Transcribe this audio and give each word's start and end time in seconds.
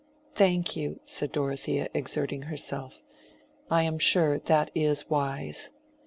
"Thank 0.33 0.75
you," 0.75 0.99
said 1.05 1.31
Dorothea, 1.31 1.87
exerting 1.93 2.41
herself, 2.49 3.03
"I 3.69 3.83
am 3.83 3.99
sure 3.99 4.39
that 4.39 4.71
is 4.73 5.07
wise. 5.11 5.69